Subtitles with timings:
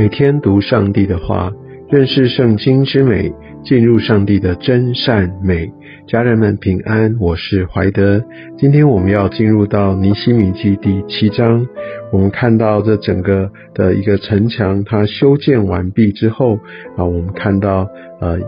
[0.00, 1.52] 每天读上帝的话，
[1.90, 3.30] 认识圣经之美，
[3.62, 5.70] 进入上帝的真善美。
[6.08, 8.24] 家人们平安，我是怀德。
[8.56, 11.66] 今天我们要进入到尼西米记第七章。
[12.10, 16.58] 我们看到这整个的一个城墙，它修建完毕之后
[16.96, 17.86] 啊，我们看到
[18.22, 18.38] 呃。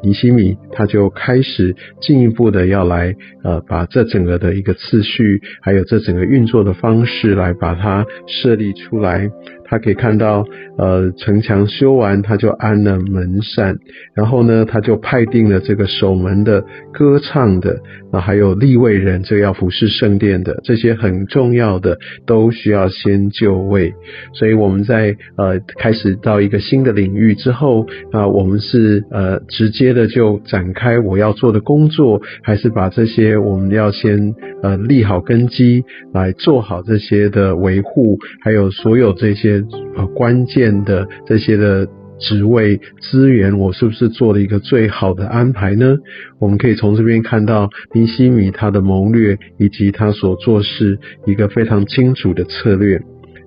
[0.00, 9.28] 尼西米他就开始进一步的要来呃把这整个的一个次序，还有这整个运作的方式来把它设立出来。
[9.68, 10.44] 他可以看到，
[10.78, 13.76] 呃，城墙修完，他就安了门扇，
[14.14, 17.78] 然后呢，他就派定了这个守门的、歌唱的，
[18.10, 23.92] 啊，还有立位人，这要服侍圣殿的，这些很重要的，都需要先就位。
[24.32, 35.84] 所以我们在呃开始到一个新的领域之后，啊，我们是呃直接的就展开我要做的工作，还是把这些我们要先呃立好根基，
[36.14, 39.57] 来做好这些的维护，还有所有这些。
[39.96, 41.86] 呃，关键的这些的
[42.18, 45.96] 职位资源，我是不是做了一个最好的安排呢？
[46.40, 53.00] 我们可以从这边看到尼西米他的谋略，以及他所做事一个非常清楚的策略。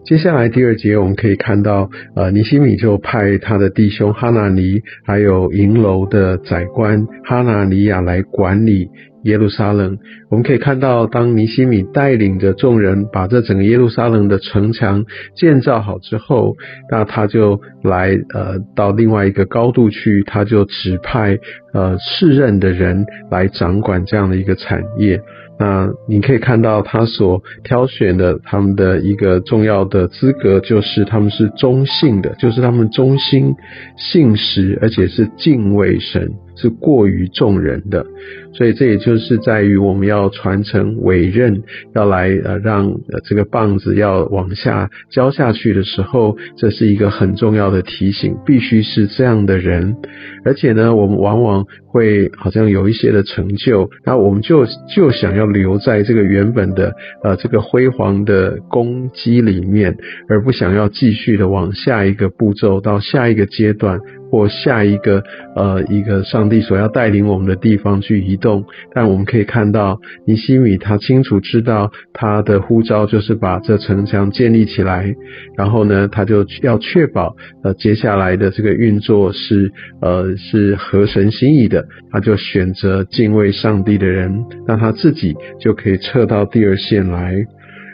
[0.04, 8.90] 接下来第二节，我们可以看到，呃，尼西米就派他的弟兄哈纳尼，还有银楼的宰官哈纳尼亚来管理。
[9.24, 10.00] 耶路撒冷，
[10.32, 16.56] 我们可以看到，当尼西米带领着众人把这整个耶路撒冷的城墙建造好之后，
[16.90, 21.38] 那他就来呃到另外一个高度去，他就指派
[21.72, 25.22] 呃世任的人来掌管这样的一个产业。
[25.60, 33.56] 那你可以看到他所挑选的他们的一个重要的资格，就是他们是中性的，就是他们忠心
[33.96, 36.32] 信实，而且是敬畏神。
[36.62, 38.06] 是过于众人的，
[38.54, 41.64] 所以这也就是在于我们要传承委任，
[41.96, 49.96] 要来呃让呃这个棒子要往下交下去的时候，这是一个很重要的提醒，必须是这样的人。
[50.46, 56.94] 而且呢，我们往往会好像有一些的成就，那我们就就想要留在这个原本的
[57.24, 59.98] 呃这个辉煌的功绩里面，
[60.30, 64.00] 而不想要继续的往下一个步骤到下一个阶段。
[64.32, 65.22] 或下一个
[65.58, 68.64] 呃一个上帝所要带领我们的地方去移动，
[68.96, 75.14] 但我们可以看到尼西米他清楚知道他的呼召就是把这城墙建立起来，
[75.58, 79.70] 然后呢他就要确保呃接下来的这个运作是
[80.02, 87.46] 呃是合神心意的，他就选择敬畏上帝的人，那他自己就可以撤到第二线来。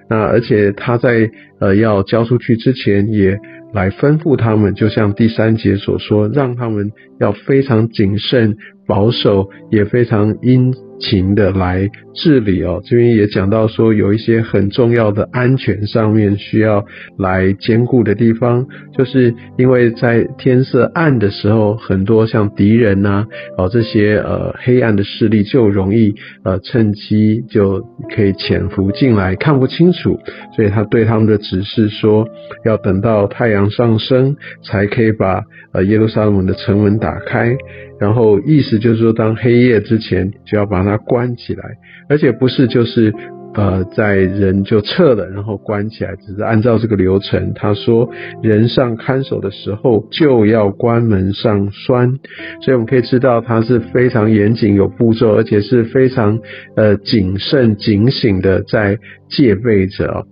[0.08, 3.36] 那而且他在呃要交出去之前也。
[3.74, 8.58] 来吩咐他们，就像第三节所说，让他们要非常谨慎、
[8.88, 10.74] 保守，也非常殷。
[11.00, 16.85] 情的来治理哦，这边也讲到说有一些很重要的安全上面需要
[17.18, 18.66] 来兼顾的地方，
[18.97, 23.25] 就是因为在天色暗的时候，很多像敌人呐
[23.57, 27.81] 哦这些呃黑暗的势力就容易呃趁机就
[28.16, 30.19] 可以潜伏进来，看不清楚，
[30.56, 32.28] 所以他对他们的指示说，
[32.66, 35.44] 要等到太阳上升才可以把
[35.74, 37.56] 呃耶路撒冷的城门打开。
[38.00, 41.63] 然后意思就是说，当黑夜之前就要把它关起来，
[42.09, 43.13] 而且不是就是
[43.56, 47.53] 呃在人就撤了，然后关起来，只是按照这个流程。
[47.56, 48.07] 他说，
[48.44, 52.19] 人上看守的时候就要关门上栓，
[52.62, 56.40] 所以我们可以知道他是非常严谨有步骤，而且是非常
[56.75, 58.97] 呃谨慎警醒的在
[59.30, 60.25] 戒备着。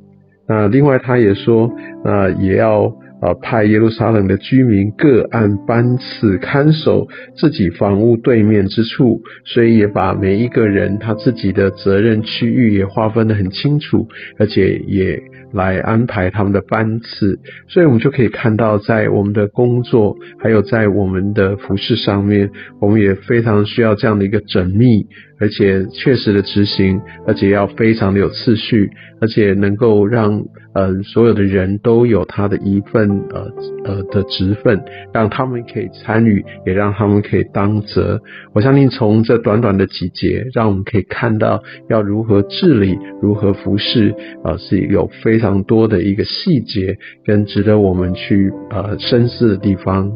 [0.48, 1.72] 那另外他也说，
[2.04, 2.94] 那也要。
[3.26, 15.20] 啊，派耶路撒冷的居民各按班次看守自己房屋对面之处，所以也把每一个人他自己的责任区域也划分得很清楚，而且也。
[15.54, 22.50] 来安排他们的班次，所以我们就可以看到，在我们的工作，还有在我们的服饰上面，
[22.82, 25.06] 我们也非常需要这样的一个缜密，
[25.40, 28.90] 而且确实的执行，而且要非常的有次序，
[29.20, 30.44] 而且能够让
[30.74, 33.52] 呃所有的人都有他的一份呃
[33.84, 34.82] 呃的职分，
[35.14, 38.22] 让他们可以参与，也让他们可以当责。
[38.54, 45.10] 我相信从这短短的几节，让我们可以看到要如何治理，如何服侍，啊是有。
[45.24, 50.12] 非常多的一个细节跟值得我们去呃深思的地方。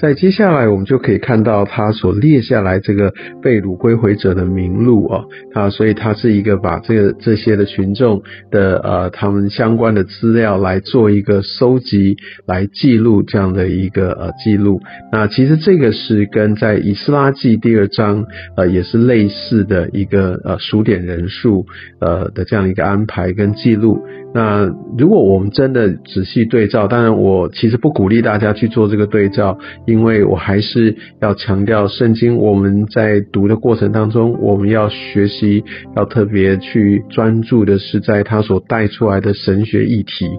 [0.00, 3.12] 在接下来，我们就可以看到他所列下来这个
[3.42, 12.16] 被掳归回者的名录哦，啊，所以他是一个把这个这些的群众的呃他们相关的资料来做一个收集，
[12.46, 14.80] 来记录这样的一个呃记录。
[15.12, 18.24] 那其实这个是跟在以斯拉记第二章
[18.56, 21.66] 呃也是类似的一个呃数点人数
[22.00, 24.02] 呃的这样一个安排跟记录。
[24.32, 29.58] 那如果我们真的仔细对照，当然我其实不鼓励大家去做这个对照，
[29.90, 35.64] 因为我还是要强调圣经我们在读的过程当中，我们要学习，
[35.96, 40.30] 要特别去专注的是在它所带出来的神学议题。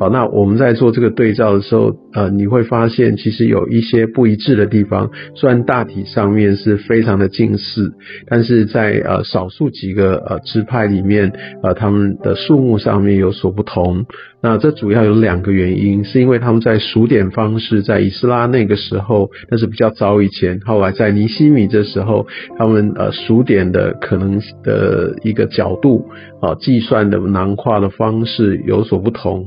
[0.00, 7.92] 好，那我们在做这个对照的时候，呃，你会发现其实有一些不一致的地方，虽然大体上面是非常的近似，
[8.26, 11.32] 但是在呃少数几个呃支派里面，
[11.62, 13.36] 呃他们的数目上面有。
[13.36, 14.06] 所不同，
[14.48, 26.06] 那这主要有两个原因，是因为他们在数点方式，在以斯拉那个时候，那是比较早以前，后来在尼西米这时候，他们呃数点的可能的一个角度
[26.40, 29.44] 啊，计算的囊括的方式有所不同。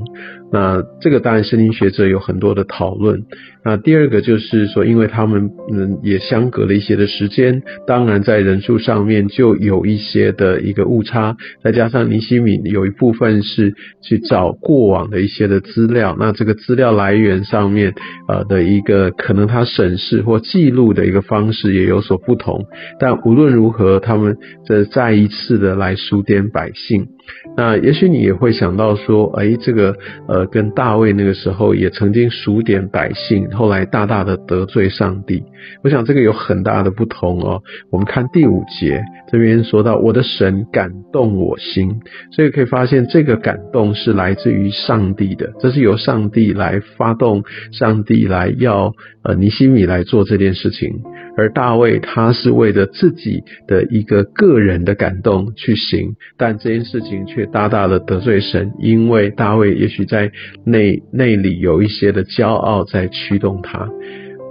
[0.52, 3.24] 那这个当然，圣经学者有很多的讨论。
[3.62, 11.36] 那第二个就是说，因为他们嗯也相隔了一些的时间，当然在人数上面就有一些的一个误差。
[11.62, 17.94] 再加上尼西米有一部分是去找过往的一些的资料，那这个资料来源上面
[18.28, 22.64] 呃的一个可能他审视或记录的一个方式也有所不同。
[22.98, 24.36] 但无论如何，他们
[24.66, 27.08] 这再一次的来数点百姓。
[27.56, 29.96] 那也许你也会想到说，哎，这个
[30.28, 35.42] 呃，跟大卫那个时候也曾经数点百姓，后来大大的得罪上帝。
[35.84, 37.62] 我想这个有很大的不同哦。
[37.90, 42.00] 我们看第五节这边说到，我的神感动我心，
[42.32, 47.42] 所以可以发现这个感动是来自于上帝的，这是由上帝来发动，
[47.72, 48.92] 上帝来要
[49.22, 51.02] 呃尼西米来做这件事情。
[51.40, 60.32] 而大卫他是为着自己的一个个人的感动去行，但这件事情却大大的得罪神，因为大卫也许在
[60.66, 63.88] 内内里有一些的骄傲在驱动他。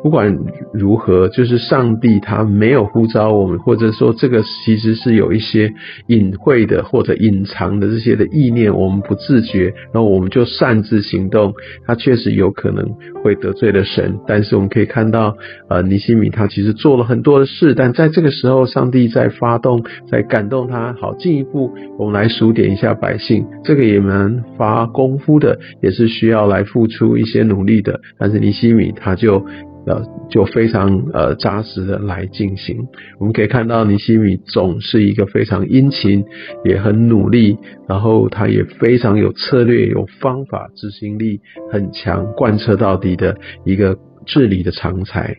[0.02, 0.38] 不管
[0.74, 5.74] 如何，就是上帝他没有呼召我们，或者说这个其实是有一些
[6.08, 11.54] 隐晦的或者隐藏的这些的意念，我们不自觉，然后我们就擅自行动，
[11.86, 14.18] 他确实有可能会得罪了神。
[14.26, 15.36] 但是我们可以看到，
[15.70, 20.94] 呃，尼西米他其实做了很多的事，但在这个时候，上帝在发动，在感动他。
[20.94, 28.00] 好，进一步我们来数点一下百姓，这个也蛮发功夫的，也是需要来付出一些努力的。
[28.18, 29.46] 但是尼西米他就。
[29.90, 32.78] 呃，就非常呃扎实的来进行。
[33.20, 36.24] 我们可以看到尼西米总是一个非常殷勤，
[36.64, 37.58] 也很努力，
[37.88, 41.42] 然后他也非常有策略、有方法、执行力
[41.72, 43.98] 很强，贯彻到底的一个
[44.28, 45.36] 治理的常才。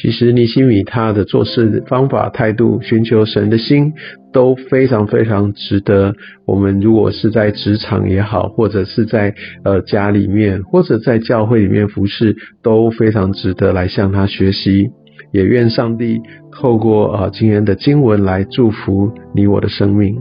[0.00, 3.92] 其实尼西米他的做事方法、态度、寻求神的心
[4.32, 6.14] 都非常非常值得
[6.46, 6.78] 我们。
[6.78, 9.34] 如果是在职场也好，或者是在
[9.64, 14.90] 呃家里面，或者在教会里面服侍，都非常值得来向他学习。
[15.32, 16.20] 也愿上帝
[16.52, 20.16] 透过呃今天的经文来祝福你我的生命。